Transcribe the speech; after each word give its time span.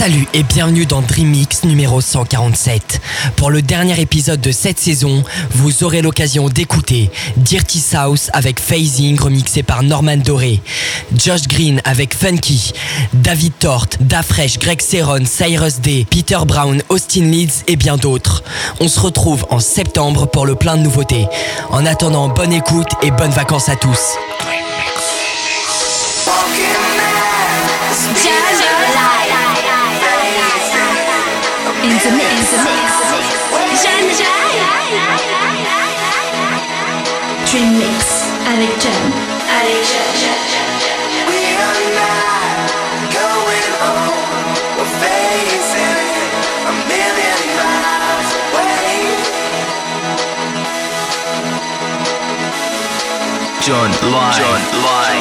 Salut 0.00 0.26
et 0.32 0.44
bienvenue 0.44 0.86
dans 0.86 1.02
Dreamix 1.02 1.62
numéro 1.64 2.00
147. 2.00 3.02
Pour 3.36 3.50
le 3.50 3.60
dernier 3.60 4.00
épisode 4.00 4.40
de 4.40 4.50
cette 4.50 4.78
saison, 4.78 5.22
vous 5.50 5.84
aurez 5.84 6.00
l'occasion 6.00 6.48
d'écouter 6.48 7.10
Dirty 7.36 7.80
South 7.80 8.30
avec 8.32 8.60
Phasing 8.60 9.20
remixé 9.20 9.62
par 9.62 9.82
Norman 9.82 10.16
Doré, 10.16 10.62
Josh 11.14 11.46
Green 11.46 11.82
avec 11.84 12.14
Funky, 12.14 12.72
David 13.12 13.52
Tort, 13.58 13.88
Dafresh, 14.00 14.58
Greg 14.58 14.80
Seron, 14.80 15.26
Cyrus 15.26 15.80
Day, 15.80 16.06
Peter 16.08 16.38
Brown, 16.46 16.82
Austin 16.88 17.26
Leeds 17.26 17.64
et 17.66 17.76
bien 17.76 17.98
d'autres. 17.98 18.42
On 18.80 18.88
se 18.88 19.00
retrouve 19.00 19.44
en 19.50 19.60
septembre 19.60 20.24
pour 20.24 20.46
le 20.46 20.54
plein 20.54 20.78
de 20.78 20.82
nouveautés. 20.82 21.26
En 21.68 21.84
attendant, 21.84 22.28
bonne 22.28 22.54
écoute 22.54 22.88
et 23.02 23.10
bonnes 23.10 23.32
vacances 23.32 23.68
à 23.68 23.76
tous. 23.76 24.16
the 32.02 32.10
mix. 32.12 32.30
Dream 37.44 37.78
Mix 37.78 38.24
avec 38.46 38.80
Jam. 38.80 39.12
Avec 39.60 39.84
Jam. 39.84 40.30
John 53.60 53.90
Line. 54.10 54.32
John 54.32 54.62
Line. 54.82 55.19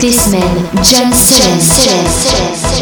This 0.00 0.30
semaines. 0.30 0.90
John 0.90 1.10
jazz. 1.10 2.77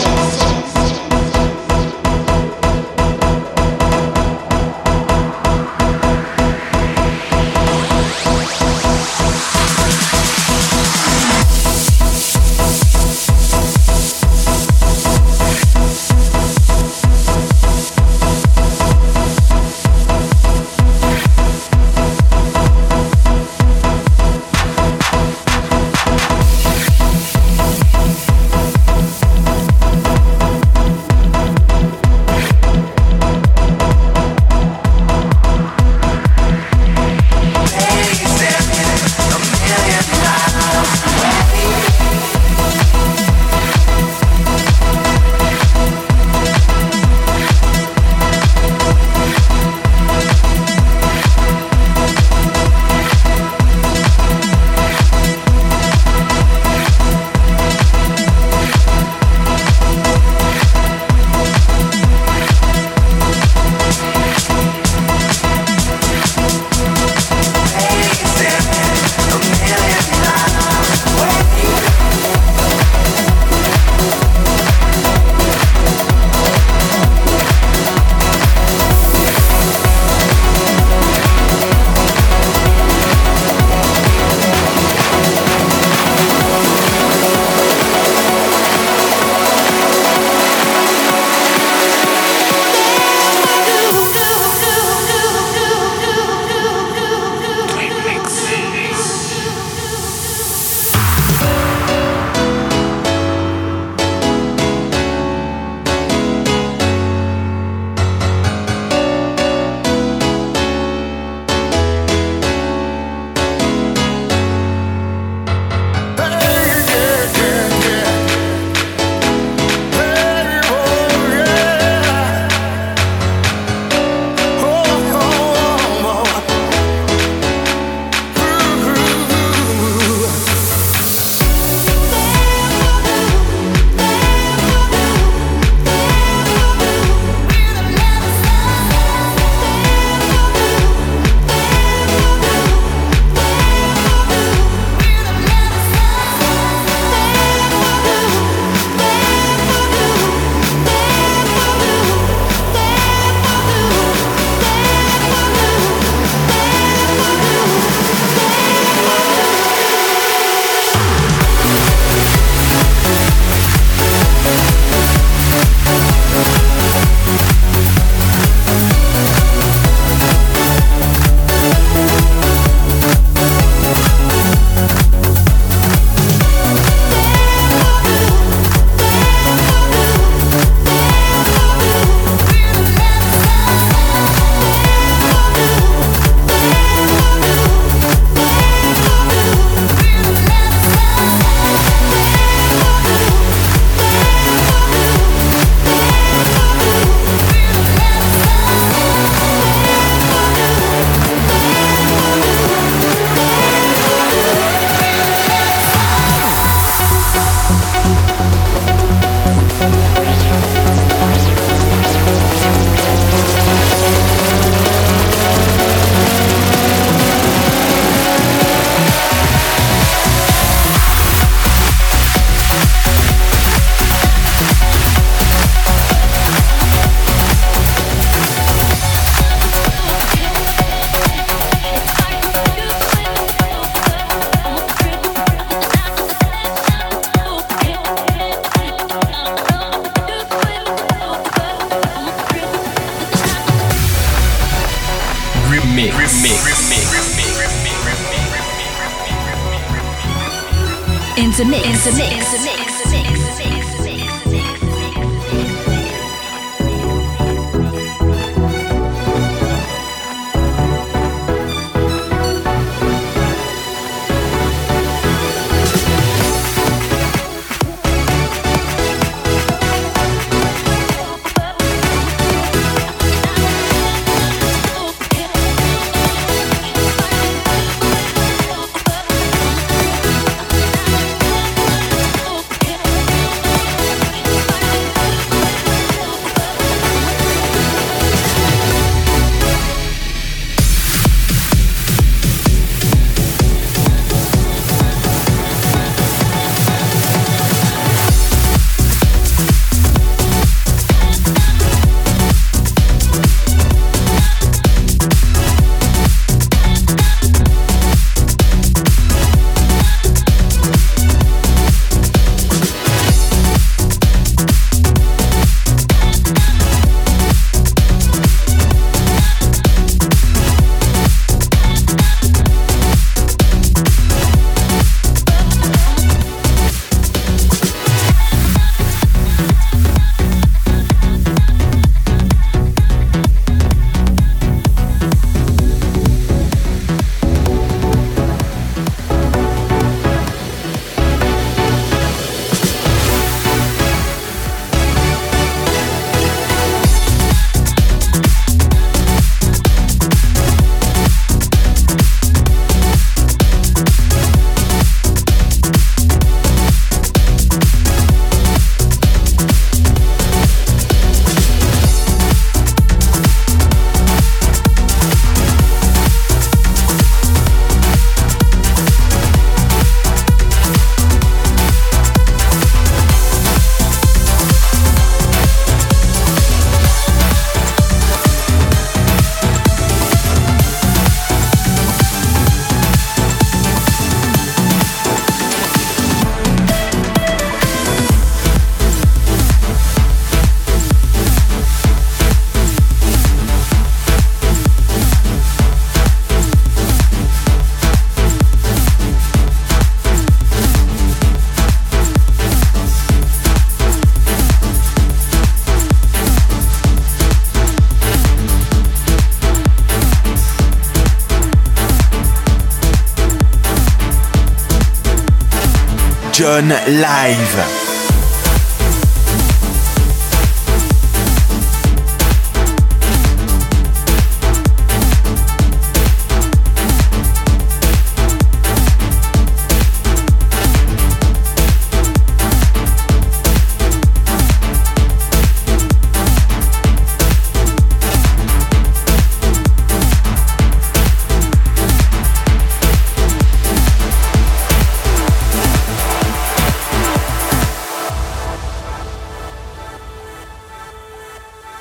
Live. 416.89 418.16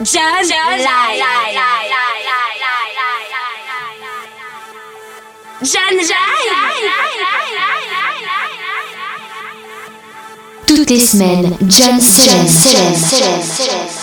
Jazz. 0.01 0.49
Jazz 5.61 6.11
Toutes 10.67 10.89
les 10.89 10.99
semaines, 10.99 11.55
Jazz 11.69 12.25
Jazz. 12.25 13.94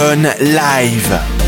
Live. 0.00 1.39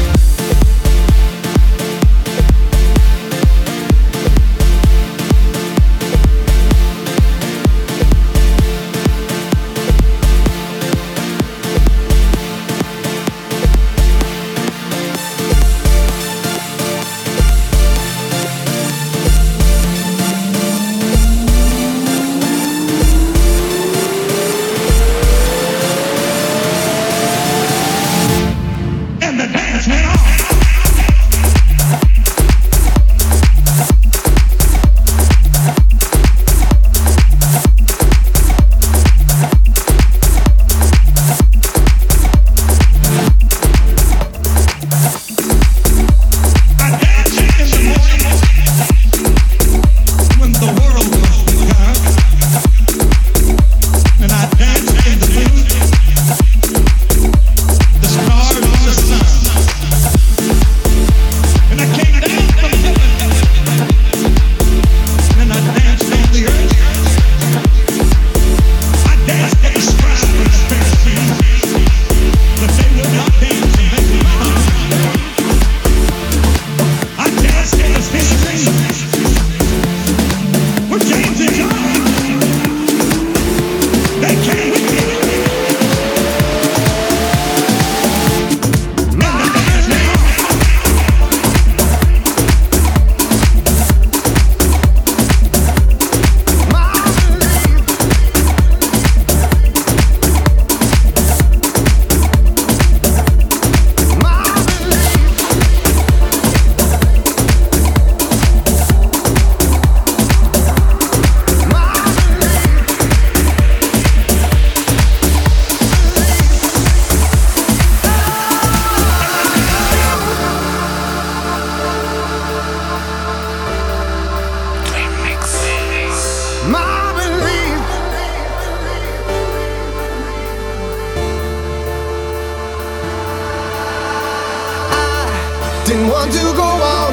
Didn't 135.93 136.09
want 136.09 136.33
to 136.33 136.41
go 136.57 136.63
on, 136.63 137.13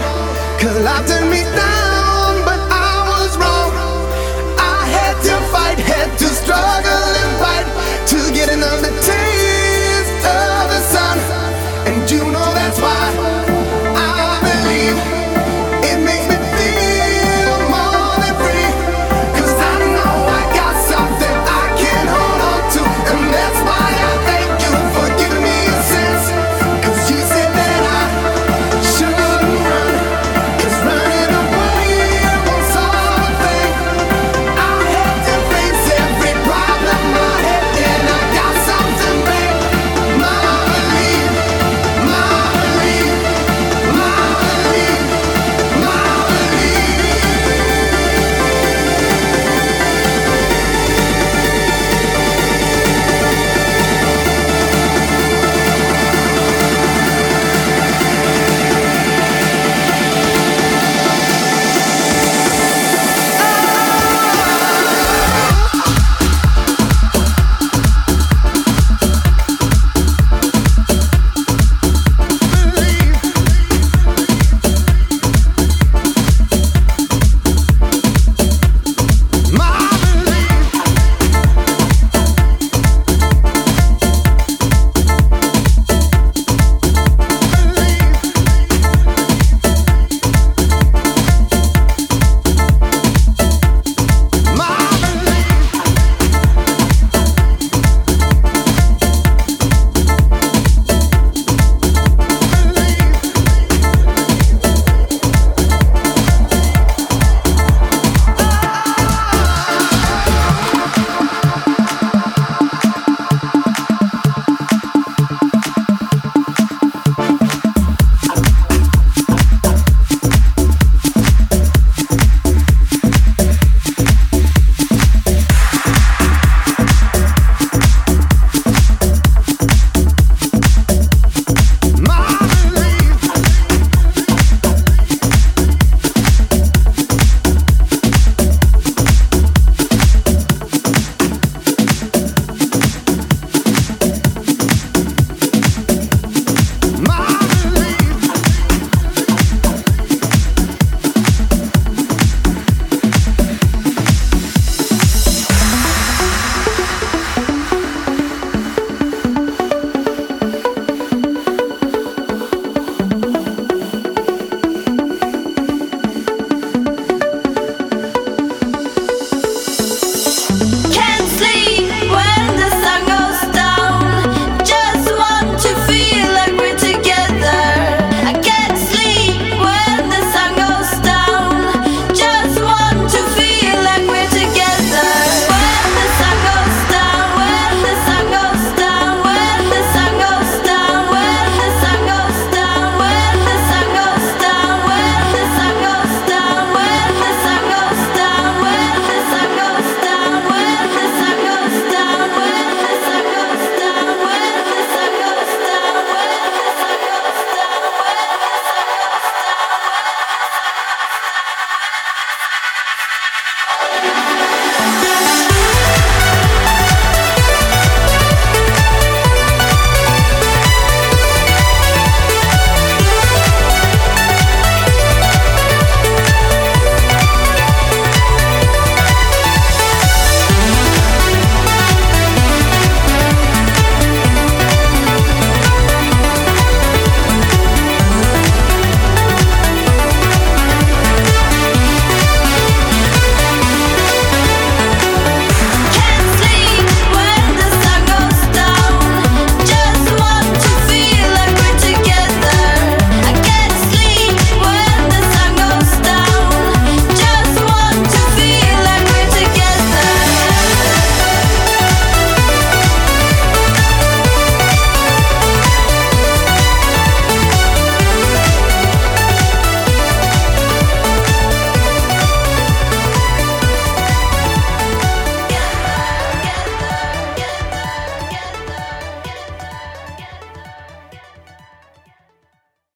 cause 0.57 0.79
life 0.79 1.05
me 1.29 1.43
down. 1.43 1.88